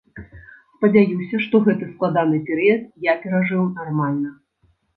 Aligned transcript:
Спадзяюся, 0.77 1.41
што 1.43 1.55
гэты 1.67 1.91
складаны 1.91 2.41
перыяд 2.49 2.81
я 3.11 3.17
перажыў 3.23 3.69
нармальна. 3.79 4.37